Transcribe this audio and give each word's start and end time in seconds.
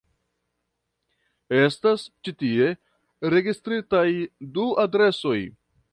Estas 1.57 2.05
ĉi 2.29 2.35
tie 2.41 2.71
registritaj 3.35 4.07
du 4.57 4.67
adresoj. 4.87 5.39